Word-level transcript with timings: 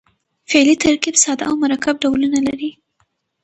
فعلي 0.49 0.75
ترکیب 0.83 1.15
ساده 1.23 1.43
او 1.49 1.53
مرکب 1.63 1.95
ډولونه 2.03 2.39
لري. 2.47 2.71